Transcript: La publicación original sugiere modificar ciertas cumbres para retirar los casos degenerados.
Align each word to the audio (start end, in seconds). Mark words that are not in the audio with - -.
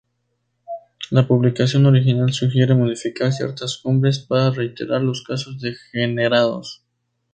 La 1.11 1.27
publicación 1.27 1.85
original 1.85 2.33
sugiere 2.33 2.73
modificar 2.73 3.31
ciertas 3.31 3.77
cumbres 3.77 4.17
para 4.17 4.49
retirar 4.49 5.01
los 5.03 5.23
casos 5.23 5.61
degenerados. 5.61 6.83